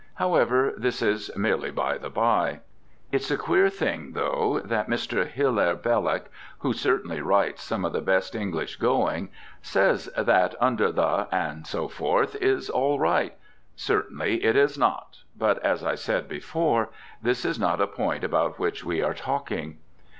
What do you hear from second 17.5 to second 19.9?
not a point about which we are talking.